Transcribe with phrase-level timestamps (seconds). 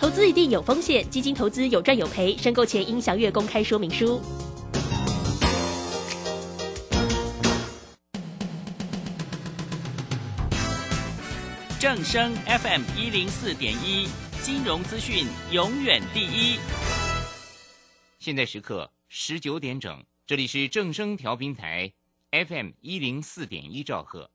[0.00, 4.18] 投资一定有风险，基金投资有赚有赔，申购前应详阅公开说明书。
[11.78, 14.08] 正声 FM 一零四点一，
[14.42, 16.58] 金融资讯永远第一。
[18.18, 21.92] 现在时刻十九点整，这里是正声调频台
[22.30, 24.30] FM 一零四点一兆赫。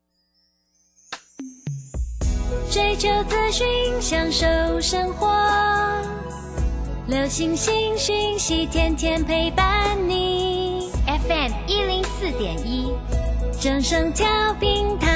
[2.70, 3.66] 追求资讯，
[4.00, 4.46] 享受
[4.80, 5.28] 生活，
[7.06, 10.90] 流星星讯息，天天陪伴你。
[11.06, 12.92] FM 一零四点一，
[13.60, 14.26] 正声调
[14.60, 15.15] 频台。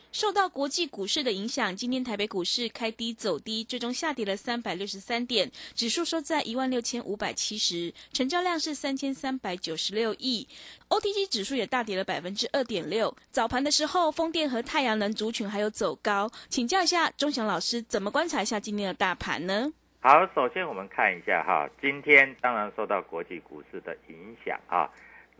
[0.11, 10.45] 受到国际股市的影响，今天台北股市开低走低，最终下跌了三百六十三点，指数收在一万六千五百七十，成交量是三千三百九十六亿。
[10.89, 13.15] OTC 指数也大跌了百分之二点六。
[13.29, 19.71] 早盘的时候，风电和太阳能族群还有走高，请教一下钟祥老师，怎么观察一下今天的大盘呢？
[20.01, 24.89] 好，首先我们看一下哈，今天当然受到国际股市的影响啊。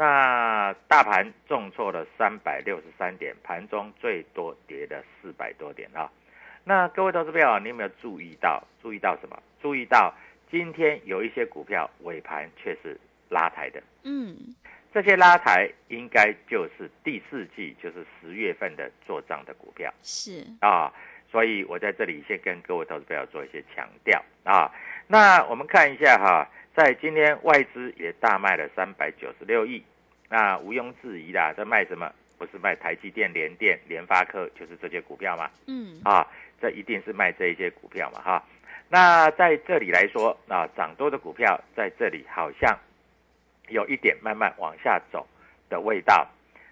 [0.01, 6.09] 那大盘重挫了三百六十三点，盘中最多跌了四百多点啊。
[6.63, 8.63] 那各位投资友，你有没有注意到？
[8.81, 9.37] 注意到什么？
[9.61, 10.11] 注意到
[10.49, 13.79] 今天有一些股票尾盘却是拉抬的。
[14.01, 14.35] 嗯，
[14.91, 20.91] 这些拉抬应该就是第四季，就是十月份的做账的股票是啊。
[21.29, 24.71] 所以我在这里先跟各位投资友做一些强调啊。
[25.07, 29.83] 那我们看一下哈，在今天外资也大卖了三百九十六亿。
[30.31, 32.09] 那毋庸置疑啦，在卖什么？
[32.37, 35.51] 不是卖台积电、联电、联发科，就是这些股票嘛。
[35.67, 36.25] 嗯，啊，
[36.59, 38.43] 这一定是卖这一些股票嘛，哈。
[38.89, 42.75] 那在这里来说，啊，涨多的股票在这里好像
[43.67, 45.27] 有一点慢慢往下走
[45.69, 46.27] 的味道，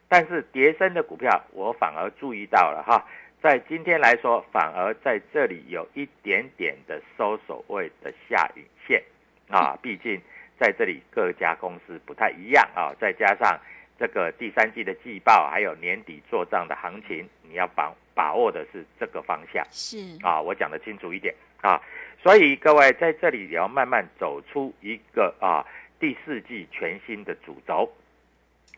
[0.08, 3.06] 但是跌升的股票，我反而注意到了哈，
[3.40, 9.04] 在今天来说，反而在这里有一点点的收手位的下影线
[9.50, 10.20] 啊，毕竟
[10.60, 13.58] 在这里各家公司不太一样啊，再加上
[13.98, 21.82] 这个第三季的季报，还有年底做账的行情，你要把把握的是这个方向是啊，我讲的清楚一点啊，
[22.22, 25.66] 所以各位在这里也要慢慢走出一个啊
[25.98, 27.90] 第四季全新的主轴。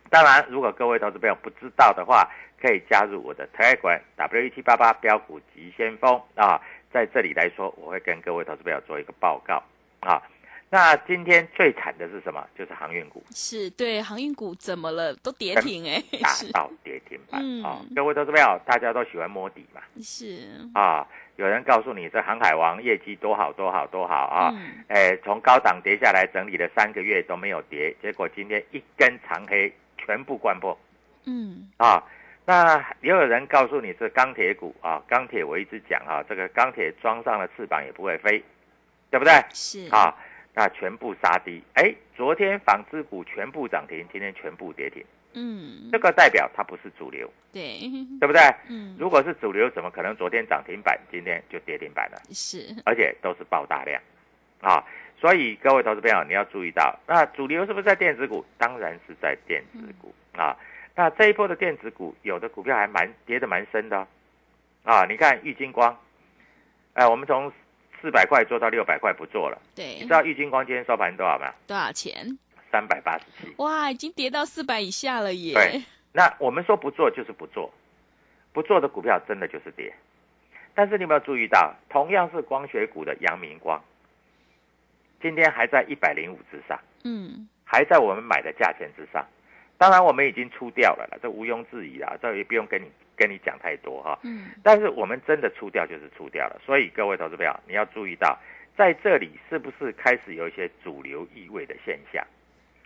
[0.10, 2.30] 当然，如果各位投资朋友不知道的话，
[2.62, 6.62] 可以加入我的 Telegram W 一七八八标股急先锋啊，
[6.92, 9.64] 在这里来说，我会跟各位投资朋友做一个报告
[10.02, 10.22] 啊。
[10.74, 12.42] 那今天最惨的是什么？
[12.58, 15.14] 就是航运股是，对，航运股怎么了？
[15.16, 17.82] 都跌停哎、 打是到跌停板嗯啊！
[17.94, 21.06] 各位投资朋友，大家都喜欢摸底嘛是，啊！
[21.36, 24.50] 有人告诉你这航海王业绩多好多好多好啊！
[24.56, 30.78] 嗯哎，从高档跌下来，整理了三个月都没有跌，结果今天一根长黑，全部灌破
[31.26, 32.02] 嗯啊！
[32.46, 38.42] 那也有人告诉你是钢铁股啊，钢铁我一直讲啊，这个钢铁装上了翅膀也不会飞，
[39.10, 39.34] 对不对？
[39.54, 40.16] 是啊，
[40.54, 41.62] 那全部杀低。
[41.74, 45.04] 哎，昨天纺织股全部涨停，今天全部跌停，
[45.34, 47.80] 嗯这个代表它不是主流，对，
[48.20, 48.42] 对不对？
[48.70, 52.22] 嗯 如果是主流，怎么可能昨天涨停板，今天就跌停板了？
[52.32, 54.02] 是 而且都是爆大量
[54.62, 54.84] 啊！
[55.20, 58.44] 所以各位投资朋友，你要注意到，那主流是不是在电子股？
[58.58, 60.58] 当然是在电子股啊。
[60.96, 64.08] 那这一波的电子股，有的股票还蛮跌的蛮深的哦
[64.84, 65.06] 啊！
[65.08, 65.98] 你看玉金光，
[66.94, 67.52] 哎、我们从
[68.02, 69.62] 四百块做到六百块不做了。
[69.76, 71.54] 对你知，道玉金光今天收盘多少吗？
[71.68, 72.26] 多少钱？
[72.72, 73.54] 三百八十七。
[73.58, 75.54] 哇，已经跌到四百以下了耶！
[75.54, 75.82] 对，
[76.14, 77.72] 那我们说不做就是不做，
[78.54, 79.94] 不做的股票真的就是跌。
[80.74, 83.82] 但是你有没有注意到，同样是光学股的阳明光，
[85.22, 89.26] 今天还在一百零五之上，嗯，还在我们买的价钱之上。
[89.78, 92.86] 当然，我们已经出掉了啦，这毋庸置疑啊，这也不用跟你
[93.22, 94.18] 跟你讲太多哈。
[94.24, 98.36] 嗯，但是我们真的出掉就是出掉了，所以各位投资朋友，你要注意到，
[98.76, 102.26] 在这里是不是开始有一些主流意味的现象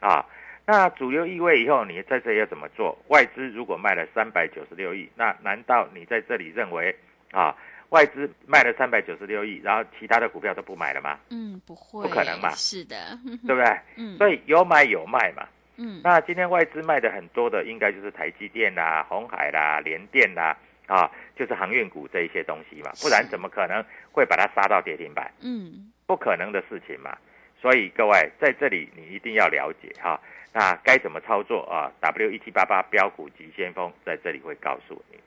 [0.01, 0.25] 啊？
[0.67, 2.97] 那主流意味以后，你在这里要怎么做？
[3.07, 6.93] 外资如果卖了三百九十六亿，那难道你在这里认为
[7.31, 7.55] 啊，
[7.89, 11.19] 外资卖了三百九十六亿，然后其他的股票都不买了吗？
[11.29, 12.97] 嗯，不会，不可能嘛是的，
[13.45, 13.79] 对不对？
[13.97, 15.47] 嗯，所以有买有卖嘛。
[15.77, 20.55] 嗯，那今天外资卖的很多的，应该就是台积电啦、红海啦、联电啦，
[20.87, 25.31] 啊，就是航运股这一些东西嘛，不然怎么可能会把它杀到跌停板？
[25.41, 27.17] 嗯，不可能的事情嘛。
[27.61, 30.19] 所以各位在这里你一定要了解哈，
[30.53, 35.17] 那该怎么操作啊？W 一七八八标股急先锋在这里会告诉你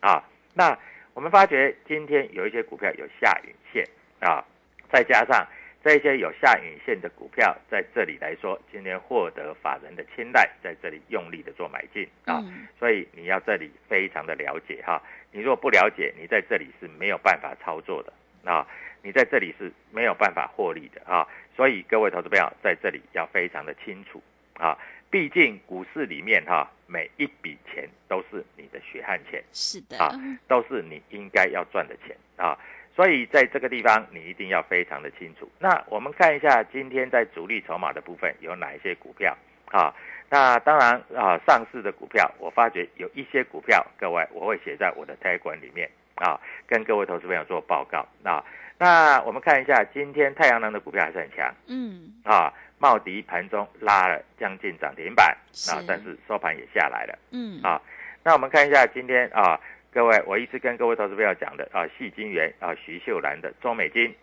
[0.00, 0.22] 啊。
[0.52, 0.76] 那
[1.14, 3.84] 我们发觉今天有一些股票有下影线
[4.20, 4.44] 啊，
[4.92, 5.46] 再加上
[5.86, 12.42] 这一些有下影线的股票，在这里来说，今天获得法人的青睐，在这里用力的做买进啊。
[12.44, 15.00] 嗯所以你要这里非常的了解哈，
[15.30, 18.12] 你如果不了解，你在这里是没有办法操作的
[18.50, 18.66] 啊，
[19.00, 21.24] 你在这里是没有办法获利的啊。
[21.54, 24.20] 所以各位投资朋友在这里要非常的清楚
[24.54, 24.76] 啊，
[25.08, 30.10] 毕竟股市里面哈，每一笔钱都是你的血汗钱，是的，啊
[30.48, 32.58] 都是你应该要赚的钱啊。
[32.96, 35.46] 所以在这个地方，你一定要非常的清楚。
[35.58, 39.36] 那我们看一下今天在主力筹码的部分有哪一些股票
[39.70, 39.94] 啊？
[40.30, 48.42] 那当然啊，上市的股票，我发觉有一些股票，各位我会写在我的 t 管里面啊，跟各位投资朋友做报告啊。
[48.78, 55.36] 那我们看一下今天太阳能的股票还是很强嗯，啊，茂迪盘中拉了将近涨停板
[55.70, 57.18] 啊，但是收盘也下来了。
[57.30, 57.80] 嗯，啊
[58.24, 59.60] 那我们看一下今天啊，
[59.96, 64.14] 各位，我一直跟各位投资朋友讲的啊，细金元啊，徐秀兰的中美金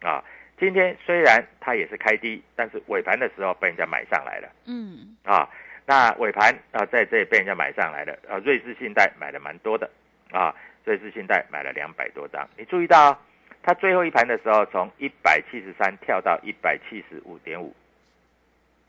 [0.00, 0.22] 啊，
[0.60, 5.50] 今天虽然它也是开低，但是尾盘的时候被人家买上来了嗯，啊。
[5.86, 9.90] 那尾盘啊，在这里被人家买上来了啊，瑞士信贷买了蛮多的
[10.30, 10.54] 啊，
[10.84, 12.48] 瑞士信贷买了两百多张。
[12.56, 13.18] 你注意到、哦，
[13.60, 17.74] 它最后一盘的时候从一百七十三跳到一百七十五点五，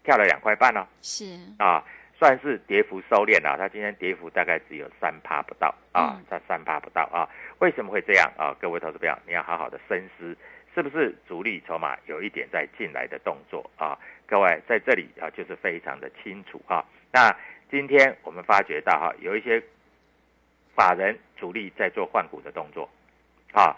[0.04, 0.86] 跳了两块半哦。
[1.02, 1.26] 是，
[1.58, 1.84] 啊，
[2.20, 3.56] 算是跌幅收敛了。
[3.58, 7.24] 它今天跌幅大概只有三趴不到啊嗯，它三趴不到啊。
[7.60, 8.54] 为什么会这样啊？
[8.60, 10.36] 各位投资朋友，你要好好的深思，
[10.76, 13.98] 是不是主力筹码有一点在进来的动作啊？
[14.28, 16.84] 各位在这里啊，就是非常的清楚啊。
[17.12, 17.34] 那
[17.72, 19.64] 今天我们发觉到哈、有一些
[20.76, 22.90] 法人主力在做换股的动作
[23.54, 23.76] 啊。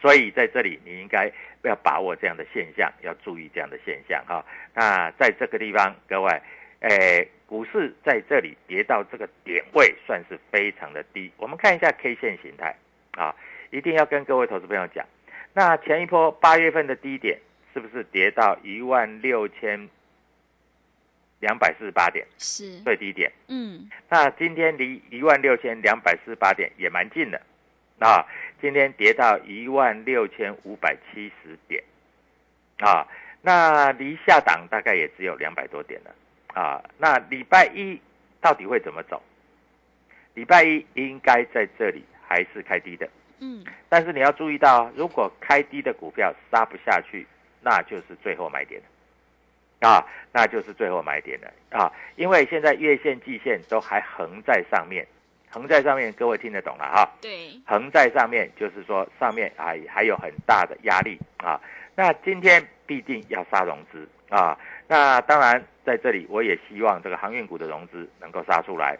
[0.00, 1.30] 所以在这里，你应该
[1.62, 4.42] 要把握这样的现象，要注意这样的现象哈。
[4.72, 6.40] 那在这个地方，各位，
[6.78, 11.28] 诶，股市在这里跌到这个点位，算是非常的低。
[11.36, 12.76] 我们看一下 K 线形态
[13.10, 13.34] 啊，
[13.70, 15.04] 一定要跟各位投资朋友讲，
[15.52, 17.40] 那前一波八月份的低点
[17.74, 19.88] 是不是跌到一万六千
[21.40, 23.32] 两百四十八点是，最低点？
[23.48, 27.42] 嗯，那今天离一万六千两百四十八点也蛮近的，
[27.98, 28.24] 啊，
[28.60, 31.82] 今天跌到一万六千五百七十点，
[32.78, 33.04] 啊，
[33.42, 36.14] 那离下档大概也只有两百多点了，
[36.54, 38.00] 啊，那礼拜一
[38.40, 39.22] 到底会怎么走？
[40.34, 43.08] 礼拜一应该在这里还是开低的，
[43.40, 47.26] 嗯，但是你要注意到，如果开低的股票杀不下去，
[47.60, 48.80] 那就是最后买点。
[48.80, 51.52] 了，啊，那就是最后买点了。
[51.70, 55.06] 啊，因为现在月线、季线都还横在上面，
[55.50, 57.10] 横在上面，各位听得懂了哈？
[57.20, 61.60] 对，横在上面就是说上面还还有很大的压力啊，
[61.96, 64.56] 那今天必定要杀融资啊，
[64.90, 68.98] 那当然在这里我也希望这个航运股的融资能够杀出来。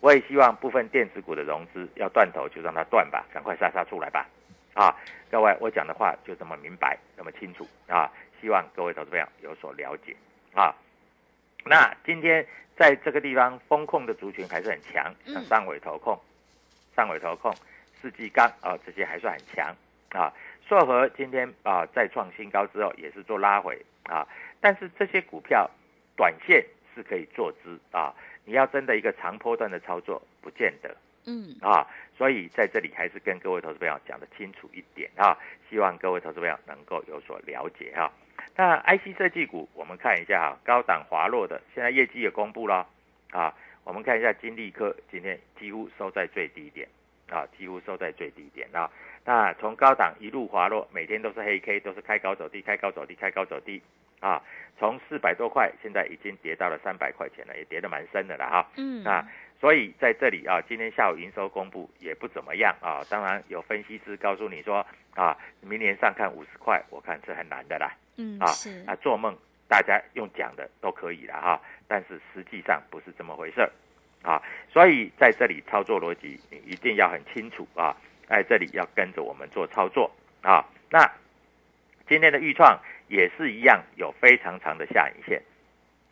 [0.00, 4.26] 我也希望部分电子股的融资要断头就让它断吧，赶快杀杀出来吧！
[4.74, 4.94] 啊，
[5.30, 8.10] 各位，我讲的话就这么明白，那么清楚啊！
[8.40, 10.16] 希望各位投资朋友有所了解
[10.54, 10.74] 啊。
[11.64, 12.44] 那今天
[12.76, 16.20] 在这个地方风控的族群还是很强，像上尾投控、
[16.96, 17.54] 上尾投控、
[18.02, 19.76] 世纪钢啊这些还算很强
[20.10, 20.32] 啊。
[20.66, 24.24] 硕和今天啊再创新高之后也是做拉回啊，
[24.60, 25.70] 但是这些股票
[26.16, 28.14] 短线是可以做资啊。
[28.44, 30.96] 你要真的一个长波段的操作，不见得
[31.26, 31.86] 嗯，啊，
[32.16, 35.36] 所以在这里还是跟各位投资朋友讲的清楚一点啊，
[35.68, 38.10] 希望各位投资朋友能够有所了解哈、
[38.56, 42.88] 那 IC 设计股，我们看一下哈，高档滑落的，现在业绩也公布了
[43.32, 46.88] 啊，我们看一下金利科今天几乎收在最低点
[47.28, 48.90] 啊，几乎收在最低点啊。
[49.26, 53.82] 那从高档一路滑落，每天都是黑 K，都是开高走低，开高走低，开高走低
[54.20, 54.42] 啊。
[54.78, 58.64] 从四百多块，现在已经跌到了三百块钱了，也跌得蛮深的了哈。
[58.76, 59.28] 嗯啊，
[59.60, 63.02] 所以在这里啊，今天下午营收公布也不怎么样啊。
[63.10, 67.86] 当然有分析师告诉你说啊，明年上看五十块，我看是很难的啦。
[67.88, 73.70] 啊嗯是啊，做梦大家用讲的都可以了哈，但是实际上不是这么回事儿
[74.22, 74.40] 啊。
[74.72, 77.96] 所以在这里操作逻辑，你一定要很清楚啊，
[78.28, 80.08] 在这里要跟着我们做操作
[80.40, 80.64] 啊。
[80.88, 81.04] 那
[82.08, 85.42] 今天的预创也是一样，有非常长的下影线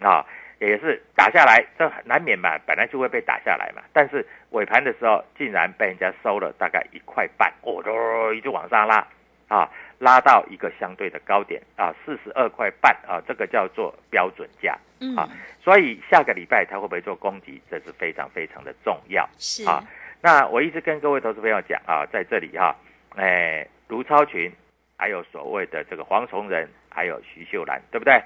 [0.01, 0.25] 啊，
[0.59, 3.83] 也是打下来，这难免嘛，本来就会被打下来嘛。
[3.93, 9.07] 但是尾盘的时候，竟然被人家收了大概一块半，哦，就一直往上拉
[9.49, 15.29] 啊，拉到一个相对的高点啊，四十二块半啊，这个叫做标准价嗯啊。
[15.63, 19.29] 所以下个礼拜它会不会做攻击，这是非常非常的重要。
[19.39, 19.83] 是啊
[20.23, 22.75] 那我一直跟各位投资朋友讲啊，在这里哈、
[23.17, 24.51] 哎，卢超群，
[24.97, 28.21] 还有所谓的这个黄崇仁，还有徐秀兰，对不对？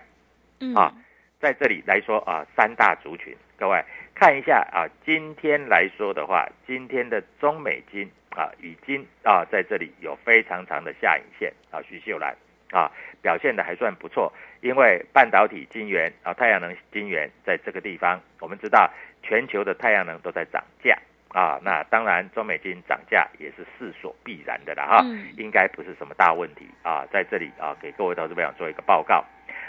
[0.60, 0.94] 嗯啊
[1.40, 3.82] 在这里来说啊，三大族群，各位
[4.14, 12.36] 看一下啊，今天来说的话，今天的中美金啊，已经啊，在这里有非常长的下影线啊，徐秀兰
[12.72, 18.90] 啊，表现的还算不错，因为半导体晶圆啊，太阳能晶圆在这个地方，我们知道
[19.22, 20.94] 全球的太阳能都在涨价
[21.32, 29.24] 啊，那当然中美金涨价也是势所必然的啦哈，嗯应该不是什么大问题啊，在这里啊，给各位投资朋友做一个报告。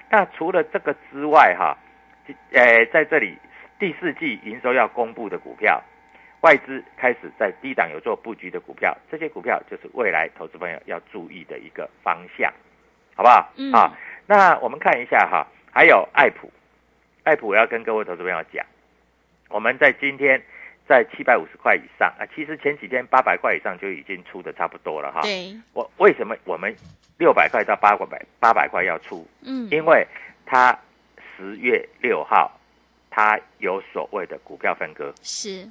[0.09, 1.77] 那除了这个之外，哈，
[2.51, 3.37] 呃，在这里
[3.79, 5.81] 第四季营收要公布的股票，
[6.41, 12.51] 外资开始在低档有做布局的股票，这些股票就是未来投资朋友要注意的一个方向，
[13.15, 13.53] 好不好？
[13.57, 16.51] 嗯啊，那我们看一下哈，还有爱普，
[17.23, 18.65] 爱普我要跟各位投资朋友讲，
[19.49, 20.41] 我们在今天
[20.91, 25.21] 在七百五十块以上啊，其实前几天八百块以上就已经出的差不多了哈。
[25.21, 26.75] 对我为什么我们
[27.17, 29.25] 六百块到八百八百块要出？
[29.43, 30.05] 嗯因为
[30.45, 30.77] 它
[31.37, 32.51] 十月六号，
[33.09, 35.13] 它有所谓的股票分割。
[35.21, 35.65] 是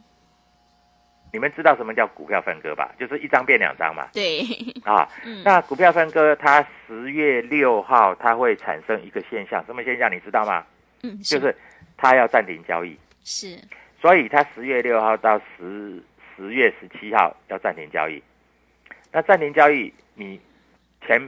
[1.30, 2.90] 你们知道什么叫股票分割吧？
[2.98, 4.08] 就是一张变两张嘛。
[4.14, 4.40] 对
[4.84, 10.64] 啊， 嗯那股票分割，它十月六号它会产生一个现象，什么现象你知道吗？
[11.02, 11.54] 嗯就是
[11.98, 13.60] 它要暂停交易，是
[14.00, 16.02] 所以它十月六号到十
[16.36, 18.22] 十月十七号要暂停交易。
[19.12, 20.40] 那暂停交易，你
[21.06, 21.20] 前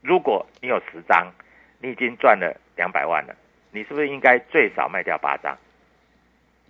[0.00, 1.30] 如果你有十张，
[1.80, 3.34] 你已经赚了两百万了，
[3.72, 5.56] 你是不是应该最少卖掉八张？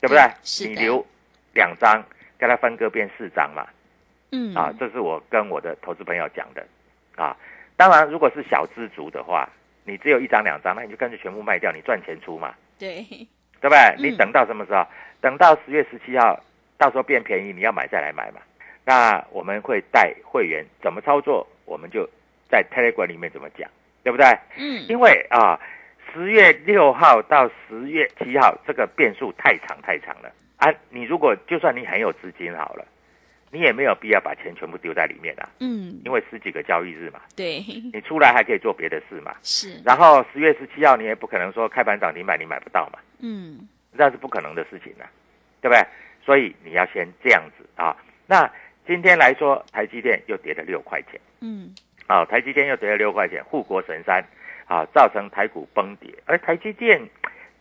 [0.01, 0.23] 对不对
[0.69, 1.05] 你留
[1.55, 2.03] 两张，
[2.39, 3.67] 跟它分割变四张嘛。
[4.33, 6.67] 嗯啊，这是我跟我的投资朋友讲的
[7.15, 7.37] 啊。
[7.77, 9.49] 当然，如果是小资族的话，
[9.85, 13.07] 你只有一张两张，那你就干脆全部卖掉，你赚钱出嘛，对
[13.61, 13.79] 对不对？
[13.79, 14.87] 嗯你等到什么时候？
[15.21, 16.39] 等到十月十七号，
[16.79, 18.41] 到时候变便宜，你要买再来买嘛。
[18.85, 22.09] 那我们会带会员怎么操作，我们就
[22.49, 23.69] 在 Telegram 里面怎么讲，
[24.05, 24.27] 对不对？
[24.57, 25.59] 嗯因为啊，
[26.13, 30.73] 十月六号到十月七号这个变数太长太长了啊！
[30.91, 32.85] 你如果就算你很有资金好了，
[33.51, 37.61] 你也没有必要把钱全部丢在里面啊，嗯因为十几个交易日嘛，对
[37.93, 39.35] 你出来还可以做别的事嘛。
[39.43, 45.09] 是然后十月十七号你也不可能说开盘涨停板你买不到嘛，嗯那是不可能的事情啊，
[45.61, 45.83] 对不对？
[46.25, 47.97] 所以你要先这样子啊。
[48.27, 48.51] 那
[48.87, 51.21] 今天来说，台积电又跌了六块钱。
[51.41, 51.73] 嗯
[52.07, 54.25] 啊，台积电又跌了六块钱，护国神山
[54.67, 56.13] 啊，造成台股崩跌。
[56.25, 57.01] 而台积电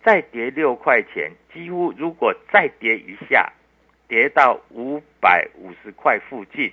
[0.04, 3.52] 再跌六块钱，几乎如果再跌一下，
[4.08, 6.72] 跌到五百五十块附近，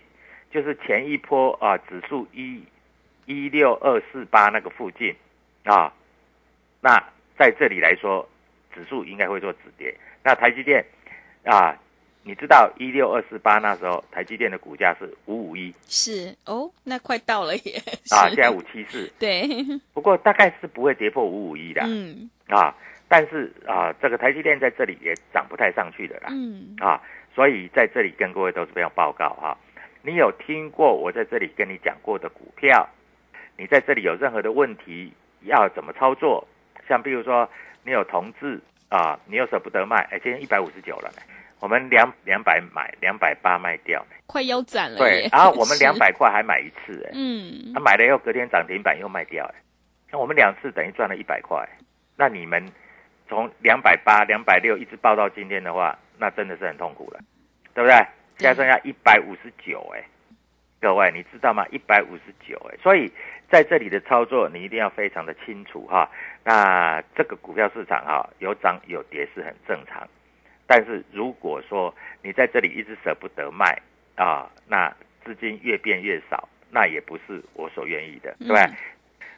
[0.50, 2.62] 就是前一波啊指数一
[3.26, 5.14] 一六二四八那个附近
[5.64, 5.92] 啊，
[6.80, 7.02] 那
[7.38, 8.28] 在这里来说，
[8.74, 9.94] 指数应该会做止跌。
[10.22, 10.84] 那台积电
[11.44, 11.76] 啊，
[12.22, 15.74] 你知道一六二四八那时候台积电的股价是五五一。
[15.86, 19.48] 是哦，那快到了耶啊，现在五七四， 对
[19.94, 22.74] 不过大概是不会跌破五五一的、嗯啊。
[23.08, 26.98] 但是啊，这个台积电在这里也涨不太上去的啦嗯啊，
[27.34, 29.56] 所以在这里跟各位投资朋友报告哈、
[30.02, 32.88] 你有听过我在这里跟你讲过的股票？
[33.56, 35.12] 你在这里有任何的问题
[35.42, 36.46] 要怎么操作？
[36.88, 37.48] 像比如说
[37.84, 41.22] 你有同志啊，你又舍不得卖，哎，今天一百五十九了呢，
[41.60, 45.84] 我们两两百买，两百八卖掉，快腰斩了对，然后我们是。
[45.84, 47.72] 两百块还买一次，哎，嗯。
[47.72, 49.54] 他、买了以后隔天涨停板又卖掉，哎，
[50.10, 51.66] 那我们两次等于赚了一百块。
[52.16, 52.66] 那你们
[53.28, 57.18] 从两百八、两百六一直报到今天的话，那真的是很痛苦了，
[57.74, 57.96] 对不对？
[58.38, 60.04] 现在剩下一百五十九，哎，
[60.80, 61.66] 各位你知道吗？
[61.72, 63.10] 一百五十九，哎，所以
[63.50, 66.08] 在这里的操作你一定要非常的清楚哈。
[66.44, 70.08] 那这个股票市场哈，有涨有跌是很正常，
[70.64, 73.76] 但是如果说你在这里一直舍不得卖，
[74.14, 74.88] 啊，那
[75.24, 78.64] 资金越变越少，那也不是我所愿意的，对吧？
[78.70, 78.76] 嗯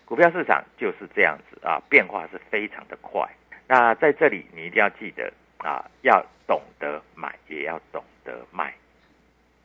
[0.07, 3.27] 股票市场就是这样子啊，变化是非常的快。
[3.67, 5.33] 那在这里你一定要记得
[5.65, 8.73] 啊，要懂得买，也要懂得卖，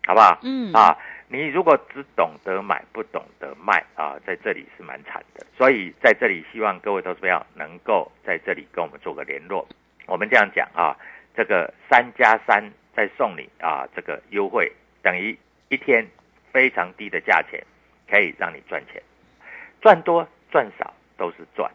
[0.08, 0.39] 好不好？
[0.44, 5.46] 嗯啊，你如果只懂得买不懂得卖啊，在这里是蛮惨的。
[5.58, 9.68] 所以在这里希望各位投资朋友能够在这里跟我们做个联络。
[10.08, 10.96] 我们这样讲啊，
[11.36, 12.63] 这个三加三
[12.96, 14.72] 再送你啊，这个优惠
[15.03, 15.38] 等于
[15.68, 16.08] 一天
[16.53, 17.62] 非常低的价钱，
[18.10, 19.03] 可以让你赚钱，
[19.82, 21.70] 赚多赚少都是赚，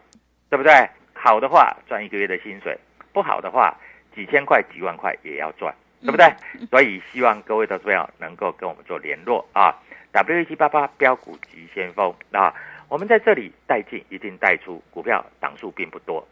[0.49, 0.89] 对不对？
[1.13, 2.77] 好的话赚一个月的薪水，
[3.13, 3.75] 不好的话
[4.15, 6.33] 几千块几万块也要赚，对不对？
[6.69, 9.75] 所以希望各位投资朋友能够跟我们做联络啊
[10.11, 12.53] ，W 一七八八标股急先锋啊，
[12.87, 16.25] 我们在这里带进一定带出，股票档数并不多。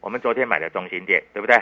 [0.00, 1.56] 我们昨天买的中心店，对不对？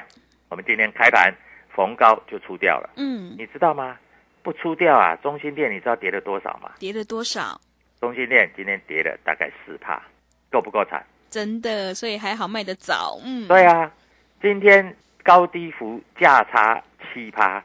[0.49, 1.33] 我们今天开盘
[1.69, 3.97] 逢高就出掉了，嗯，你知道吗？
[4.43, 6.73] 不出掉啊，中心店你知道跌了多少吗？
[6.79, 7.61] 跌了多少？
[8.01, 10.03] 中心店今天跌了大概四帕，
[10.51, 11.05] 够不够惨？
[11.29, 13.21] 真的，所以还好卖得早。
[13.23, 13.93] 嗯，对啊，
[14.41, 17.63] 今天高低幅价差七趴，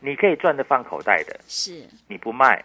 [0.00, 2.62] 你可以赚的放口袋的，是你不卖，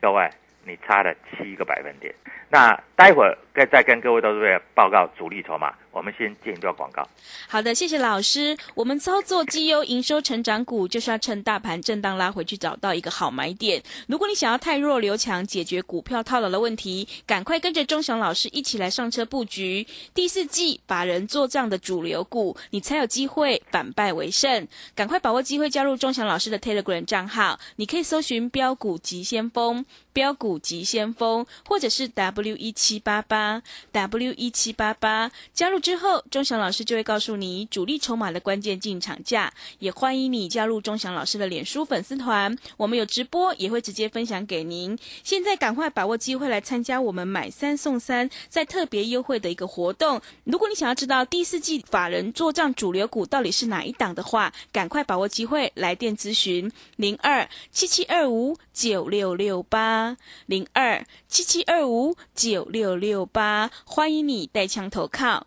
[0.00, 0.28] 各位
[0.64, 2.14] 你差了七个百分点。
[2.48, 7.06] 那待会儿再再跟各位投资者报告主力筹码，我们先进一段广告。
[7.46, 8.56] 好的，谢谢老师。
[8.74, 13.82] 我们操作绩优营收成长股，就是要趁大盘震荡拉回去，找到一个好买点。
[14.08, 24.66] 如果你想要太弱留强，解决股票套牢的问题，赶快跟着钟祥老师一起来上车布局第四季法人做账的主流股，你才有机会反败为胜。
[24.94, 29.84] 赶快把握机会，加入钟祥老师的 Telegram 账号，你可以搜寻标股急先锋。
[30.14, 44.96] 标股急先锋，或者是 W 一七八八 W 一七八八，加入之后，钟祥老师就会告诉你主力筹码的关键进场价，也欢迎你加入钟祥老师的脸书粉丝团，我们有直播，也会直接分享给您。
[45.24, 50.20] 现在赶快把握机会来参加我们买三送三，在特别优惠的一个活动。
[50.44, 60.16] 如果你想要知道第四季法人做账主流股到底是哪一档的话，赶快把握机会来电咨询零二七七二五九六六八。
[60.46, 65.46] 零二七七二五九六六八，欢迎你带枪投靠。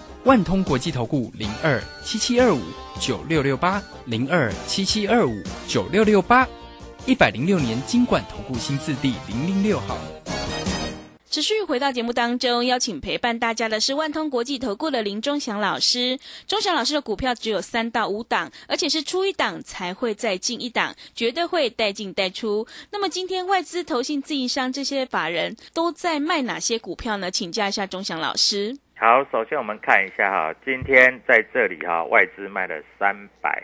[0.25, 2.61] 万通国际投顾零二七七二五
[2.99, 6.47] 九六六八零二七七二五九六六八，
[7.07, 9.97] 一百零六年经管投顾新字第零零六号。
[11.31, 16.19] 持续回到节目当中，邀请陪伴大家的是万通国际投顾的林忠祥老师。
[16.45, 22.67] 忠祥老师的股票只有三到五档，而且是出一档才会再进一档，绝对会带进带出。
[22.91, 27.31] 那么今天外资、投信、自营商这些法人都在卖哪些股票呢？
[27.31, 28.77] 请教一下忠祥老师。
[29.01, 33.63] 好，首先我们看一下哈，今天在这里哈，外资卖了三百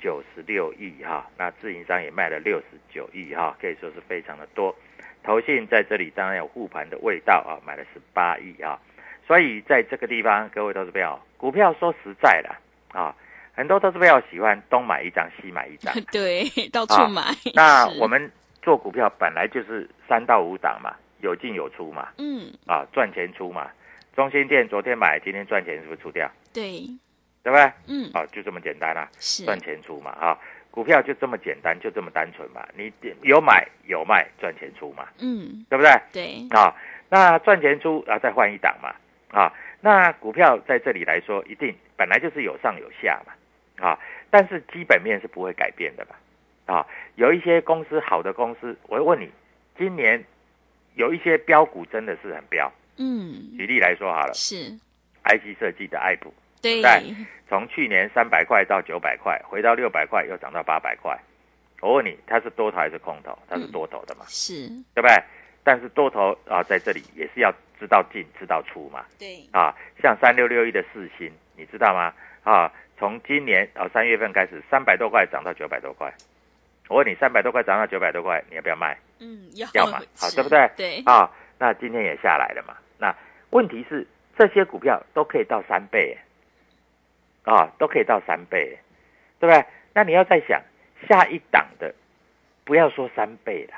[0.00, 4.74] 九十六亿哈，那自营商也卖了六十九亿哈，可以说是非常的多。
[5.22, 8.80] 投信在这里当然有护盘的味道啊，买了十八亿啊，
[9.26, 12.48] 所以在这个地方，各位投资朋友，股票说实在的
[12.98, 13.14] 啊，
[13.52, 17.20] 很多投资朋友喜欢东买一张西买一张， 对，到处买。
[17.52, 23.70] 那我们做股票本来就是三到五档嘛，有进有出嘛，嗯，啊，赚钱出嘛。
[24.20, 26.30] 中心店昨天买，今天赚钱是不是出掉？
[26.52, 26.82] 对，
[27.42, 27.72] 对不对？
[27.88, 29.46] 嗯，啊，就这么简单啦、是。
[29.46, 30.38] 赚钱出嘛，啊，
[30.70, 32.62] 股票就这么简单，就这么单纯嘛。
[32.76, 35.90] 你有买有卖，赚钱出嘛，嗯，对不对？
[36.12, 36.76] 对，啊，
[37.08, 38.94] 那赚钱出啊，再换一档嘛，
[39.30, 43.32] 啊，那股票在这里来说，一定本来就是有上有下嘛，
[43.82, 49.30] 啊，但是基本面是不会改变的嘛，啊，有一些公司好的公司，我会问你，
[49.78, 50.22] 今年
[50.94, 52.70] 有一些标股真的是很标，
[53.02, 54.70] 嗯，举例来说好了是
[55.24, 57.16] ，，IC 设计的爱普，对，对
[57.48, 61.18] 从去年三百块到九百块，回到六百块，又涨到八百块。
[61.80, 63.36] 我问你，它是多头还是空头？
[63.48, 65.16] 它是多头的嘛，是，对不对？
[65.64, 69.04] 但是多头啊，在这里也是要知道进，知道出嘛。
[69.18, 72.12] 对，啊，像三六六一的四星，你知道吗？
[72.44, 76.12] 啊，从今年啊三月份开始，三百多块涨到九百多块。
[76.88, 78.98] 我问你，三百多块涨到九百多块，你要不要卖？
[79.20, 80.70] 嗯，要要嘛， 好，是对不对？
[80.76, 82.74] 对，啊，那今天也下来了嘛。
[82.98, 83.14] 那
[83.50, 84.06] 问题是，
[84.38, 86.18] 这些股票都可以到三倍耶，
[87.44, 88.78] 啊，都可以到三倍耶，
[89.38, 89.66] 对不对？
[89.92, 90.58] 那你要再想
[91.06, 91.94] 下一档的，
[92.64, 93.74] 不要说三倍了，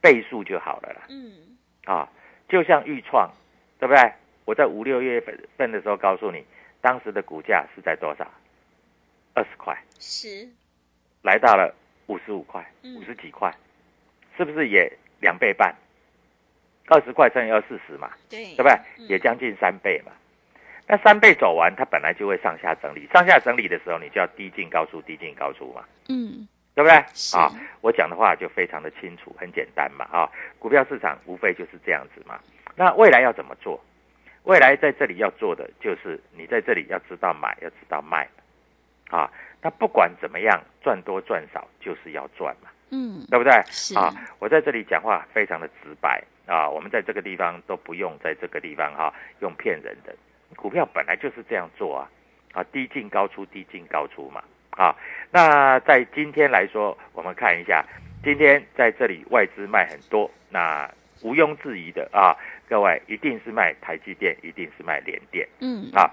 [0.00, 1.02] 倍数就好了啦。
[1.08, 2.08] 嗯，啊，
[2.48, 3.30] 就像豫创，
[3.78, 4.12] 对不对？
[4.44, 6.44] 我在五六月份份的时候告诉你，
[6.80, 8.28] 当时的股价是在多少？
[9.34, 10.48] 二十块，十，
[11.22, 11.72] 来到了
[12.08, 13.54] 五十五块，嗯五十几块，
[14.36, 15.72] 是不是也两倍半？
[16.88, 18.72] 二十块乘以二四十嘛，对，对不对？
[18.98, 20.12] 嗯也将近三倍嘛。
[20.88, 25.82] 那三倍走完，它本来就会上下整理，上下整理的时候，你就要低进高出，低进高出嘛。
[26.08, 26.96] 嗯，对不对？
[27.36, 30.04] 啊，我讲的话就非常的清楚，很简单嘛。
[30.12, 32.38] 啊，股票市场无非就是这样子嘛。
[32.76, 33.82] 那未来要怎么做？
[34.44, 38.28] 未来在这里要做的就是你在这里要知道买，要知道卖。
[39.10, 39.28] 啊，
[39.60, 43.52] 那不管怎么样，赚多赚少就是要赚嘛，嗯，对不对？
[43.66, 43.96] 是。
[43.98, 50.14] 啊，我在这里讲话非常的直白啊，我们在这个地方都不用在这个地方哈、用骗人的，
[50.54, 52.10] 股票本来就是这样做啊，
[52.52, 54.94] 啊，低进高出，低进高出嘛，啊，
[55.30, 57.84] 那在今天来说，我们看一下，
[58.22, 60.88] 今天在这里外资卖很多，那
[61.22, 62.36] 毋庸置疑的啊，
[62.68, 66.08] 各位一定是卖台积电，一定是卖联电嗯，啊，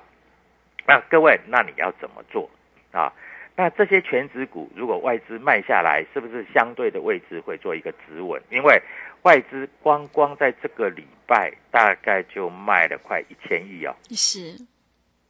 [0.87, 2.49] 那各位，那你要怎么做？
[2.91, 3.11] 啊？
[3.55, 8.41] 那这些全指股如果外资卖下来，是不是相对的位置会做一个止稳？
[8.49, 8.81] 因为
[9.21, 14.57] 外资光光在这个礼拜大概就卖了快一千亿哦，是，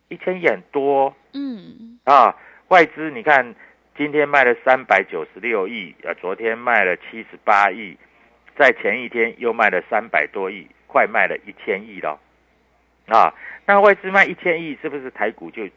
[0.08, 2.36] 一千亿很多哦嗯，啊。
[2.70, 3.54] 外资你看，
[3.96, 7.96] 今天卖了三百九十六亿，呃，昨天卖了七十八亿，
[8.58, 12.18] 在前一天又卖了三百多亿，快卖了一千亿了
[13.08, 13.36] 啊。
[13.66, 15.68] 那外资卖一千亿，是不是台股就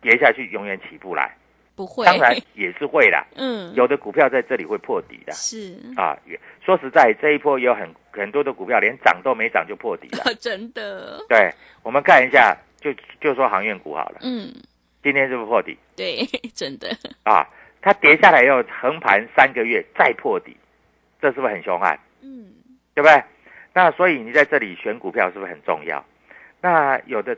[0.00, 1.34] 跌下去，永远起不来？
[1.74, 6.16] 不会，当然也是会啦， 嗯，有的股票在这里会破底的是，啊。
[6.26, 10.32] 也说实在，这一波也有很很多的股票连涨都没涨就破底了。
[10.38, 11.50] 真的，对，
[11.82, 14.52] 我们看一下，就就说航运股好了，嗯，
[15.02, 16.88] 今天是不是破底对， 真的，
[17.24, 17.46] 啊？
[17.80, 20.56] 它跌下来以后横盘三个月再破底，
[21.20, 21.98] 这是不是很凶悍？
[22.20, 22.52] 嗯，
[22.94, 23.22] 对不对？
[23.74, 26.04] 那所以你在这里选股票是不是很重要？
[26.60, 27.36] 那有的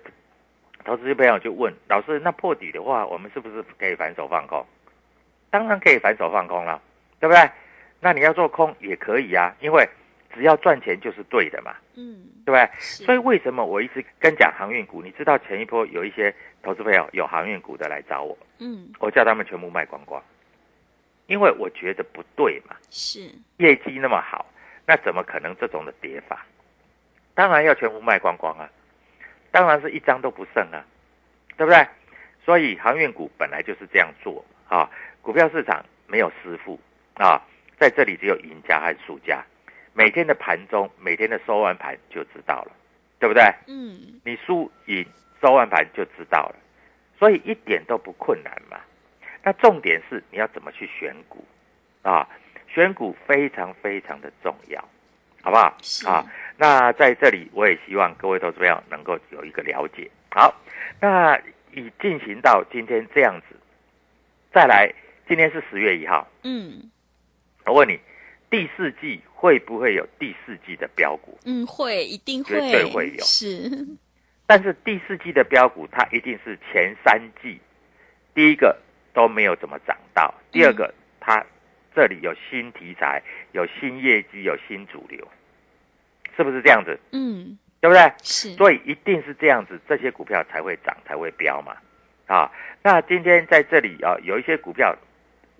[0.85, 4.65] 投资朋友就问老师，那破底的话，我们是不是可以反手放空？
[5.51, 6.81] 当然可以反手放空了，
[7.21, 7.51] 对不对？
[8.01, 9.89] 那你要做空也可以啊，因为
[10.35, 12.69] 只要赚钱就是对的嘛，嗯，对不对？
[12.79, 15.01] 所以为什么我一直跟讲航运股？
[15.01, 20.23] 你知道前一波有一些投资朋友有航运股的来找我，嗯，我叫他们全部卖光光，
[21.27, 22.77] 因为我觉得不对嘛。
[22.91, 24.45] 是，业绩那么好，
[24.87, 26.45] 那怎么可能这种的跌法？
[27.33, 28.69] 当然要全部卖光光啊，
[29.55, 30.85] 当然是一张都不剩啊，
[31.57, 31.87] 对不对？
[32.45, 34.91] 所以航运股本来就是这样做啊，
[35.23, 36.77] 股票市场没有师傅
[37.15, 37.41] 啊，
[37.79, 39.45] 在这里只有赢家和输家，
[39.93, 42.73] 每天的盘中，每天的收完盘就知道了，
[43.21, 43.45] 对不对？
[43.69, 45.07] 嗯，你输赢
[45.41, 46.57] 收完盘就知道了，
[47.17, 48.81] 所以一点都不困难嘛。
[49.45, 51.47] 那重点是你要怎么去选股
[52.03, 52.29] 啊？
[52.67, 54.81] 选股非常非常的重要，
[55.43, 55.77] 好不好？
[55.81, 60.11] 是啊，那在这里我也希望各位投资朋友能够有一个了解。
[60.31, 60.55] 好，
[61.01, 61.37] 那
[61.73, 63.57] 已进行到今天这样子，
[64.53, 64.93] 再来，
[65.29, 66.91] 今天是十月一号，嗯，
[67.67, 67.99] 我问你，
[68.51, 71.39] 第四季会不会有第四季的标股？
[71.45, 73.25] 嗯，会，一定绝会，对会有。
[73.25, 73.71] 是，
[74.47, 77.59] 但是第四季的标股，它一定是前三季
[78.35, 78.77] 第一个
[79.13, 81.45] 都没有怎么涨到，第二个它
[81.95, 85.27] 这里有新题材、有新业绩、有新主流，
[86.37, 86.99] 是不是这样子？
[87.13, 88.13] 嗯，对不对？
[88.23, 91.77] 是，所以一定是这样子，这些股票才会涨，才会飙嘛。
[92.27, 92.51] 啊，
[92.83, 94.97] 那今天在这里啊，有一些股票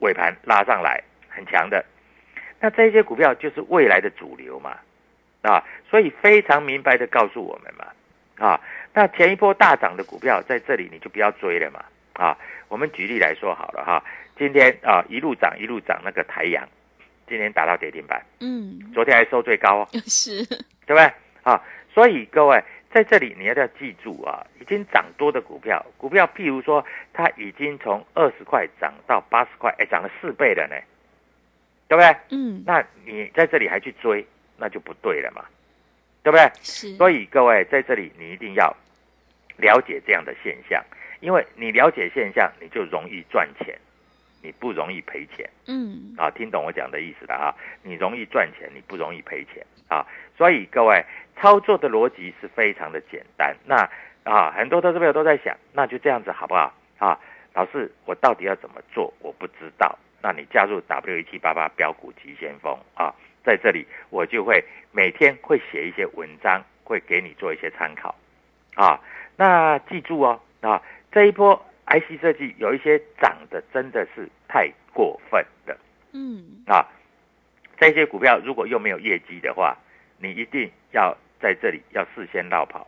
[0.01, 1.85] 尾盘拉上来很强的，
[2.61, 4.79] 那这些股票就是未来的主流嘛。
[5.43, 7.87] 啊，所以非常明白的告诉我们嘛。
[8.39, 8.61] 啊，
[8.95, 11.85] 那前一波大涨的股票在这里你就不要追了嘛。
[12.15, 12.37] 啊，
[12.69, 14.03] 我们举例来说好了哈，
[14.39, 16.67] 今天啊一路涨一路涨，那个台阳
[17.29, 19.89] 今天打到跌停板，嗯，昨天还收最高哦。
[20.07, 21.13] 是，对不对？
[21.43, 30.77] 啊，所以各位在这里你要要记住啊，已经涨多的股票，股票譬如说它已经从二十块涨到八十块，哎，涨了四倍了呢，
[31.89, 32.17] 对不对？
[32.31, 35.45] 嗯，那你在这里还去追，那就不对了嘛，
[36.23, 36.51] 对不对？
[36.63, 38.75] 是，所以各位在这里你一定要
[39.57, 40.83] 了解这样的现象，
[41.21, 43.79] 因为你了解现象，你就容易赚钱，
[44.45, 45.49] 你不容易赔钱。
[45.67, 47.55] 嗯，啊，听懂我讲的意思了啊？
[47.83, 50.07] 你容易赚钱，你不容易赔钱啊。
[50.37, 51.03] 所以各位
[51.37, 53.57] 操作的逻辑是非常的简单。
[53.65, 53.89] 那
[54.23, 56.75] 啊，很多投资朋友都在想，那就这样子好不好？
[56.99, 57.19] 啊，
[57.55, 59.13] 老师，我到底要怎么做？
[59.21, 59.99] 我不知道。
[60.23, 68.15] 那你加入 W 一七八八标股急先锋啊，在这里我就会每天会写一些文章，会给你做一些参考
[68.75, 69.01] 啊。
[69.37, 75.77] 那记住哦，啊，这一波 IC 设计有一些涨的真的是太过分的。
[76.13, 76.87] 嗯，啊，
[77.79, 79.77] 这些股票如果又没有业绩的话，
[80.19, 82.87] 你一定要在这里要事先绕跑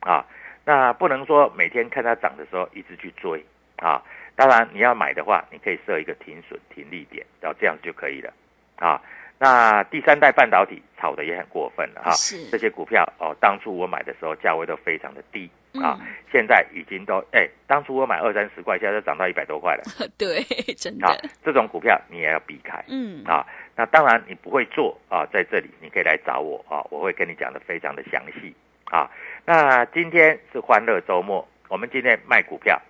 [0.00, 0.24] 啊。
[0.64, 3.44] 那不能说每天看它涨的时候一直去追
[3.76, 4.02] 啊。
[4.34, 8.32] 当然你要买的话，你可以设一个停损停利点，然后这样就可以了
[8.76, 9.00] 啊。
[9.38, 12.12] 那第三代半导体炒的也很过分了哈，
[12.50, 15.50] 这些股票哦，当初我买的时候价位都非常的低
[15.82, 15.98] 啊，
[16.30, 19.82] 现在已经都哎，当初我买二三十块，现在都涨到一百多块了。
[20.16, 20.40] 对，
[20.76, 21.08] 真的。
[21.44, 22.84] 这种股票你也要避开。
[22.86, 29.10] 嗯啊，那当然你不会做啊，在这里你可以来找我啊，我会跟你讲的非常的详细啊。
[29.44, 32.80] 那今天是欢乐周末，我们今天卖股票，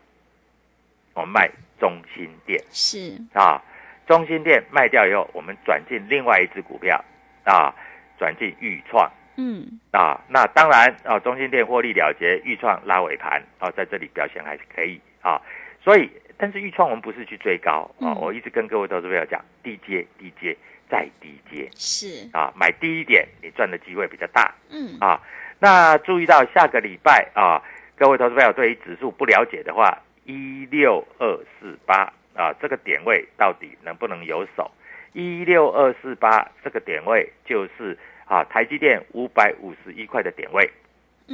[1.15, 1.51] 我们卖
[1.81, 3.63] 中心店是啊。
[4.07, 7.03] 中心店卖掉以后，我们转进另外一只股票，
[7.45, 7.73] 啊，
[8.19, 15.41] 转进豫创，嗯，啊，那当然啊，中心店获利了结，豫创拉尾盘，啊，在这里表现还是可以啊，
[15.83, 20.57] 所以，但是豫创我们不是去追高啊，我一直跟各位投资朋友讲，低阶，低阶，
[20.91, 22.29] 再低阶，是。
[22.33, 25.21] 啊，买低一点，你赚的机会比较大，嗯，啊，
[25.59, 27.63] 那注意到下个礼拜啊，
[27.97, 32.13] 各位投资朋友对于指数不了解的话，一六二四八。
[32.35, 34.71] 啊，这个点位到底能不能有手？
[35.13, 40.71] 一六二四八这个点位就是啊，台积电五百五十一块的点位，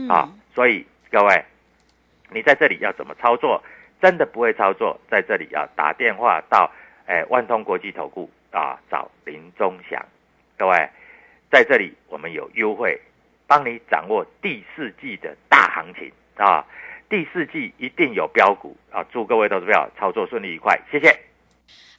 [0.08, 1.44] 啊，所以各位，
[2.30, 3.62] 你在这里要怎么操作？
[4.00, 6.70] 真的不会操作，在这里要打电话到
[7.06, 10.04] 哎万通国际投顾啊，找林中祥。
[10.56, 10.88] 各位，
[11.50, 13.00] 在这里我们有优惠，
[13.46, 16.66] 帮你掌握第四季的大行情啊。
[17.08, 19.04] 第四季一定有标股啊！
[19.10, 21.27] 祝各位投资票操作顺利愉快，谢谢。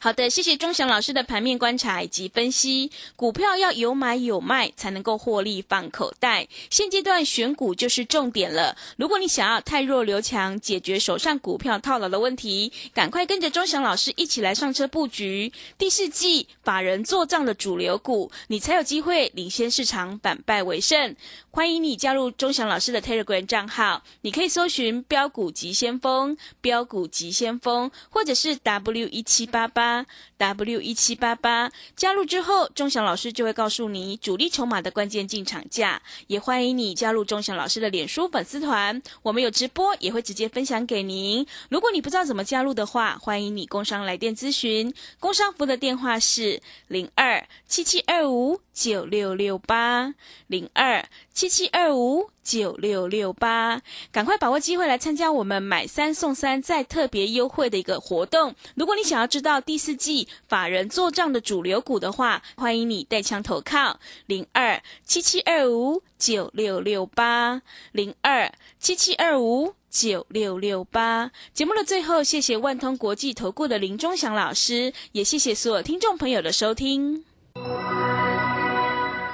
[0.02, 2.90] 好的，谢谢钟祥老师的盘面观察以及分析。
[3.16, 6.48] 股票要有买有卖，才能够获利放口袋。
[6.70, 8.74] 现阶段选股就是重点了。
[8.96, 21.14] 如果你想要太弱留强，解决手上股票套牢的问题，赶快跟着钟祥老师一起来上车布局第四季法人做账的主流股，你才有机会领先市场，反败为胜。
[21.50, 30.06] 欢迎你加入钟祥老师的 Telegram 账号，你可以搜寻“标股急先锋”、“标股急先锋”或者是 W 一七八八八。
[30.38, 36.00] W 一七八八加入之后，钟祥老师就会告诉你主力筹码的关键进场价。
[36.28, 41.46] 也欢迎你加入钟祥老师的脸书粉丝团，我们有直播，也会直接分享给您。
[41.68, 50.14] 如果你不知道怎么加入的话，欢迎你工商来电咨询，工商服的电话是零二七七二五九六六八
[50.46, 52.30] 零二七七二五。
[52.42, 58.56] 九六六八，赶快把握机会来参加我们买三送三再特别优惠的一个活动。
[58.74, 67.62] 如果你想要知道第四季法人做账的主流股的话，欢迎你带枪投靠零二七七二五九六六八
[67.92, 71.30] 零二七七二五九六六八。
[71.52, 77.22] 节目的最后，谢谢万通国际投顾的林忠祥老师，也谢谢所有听众朋友的收听。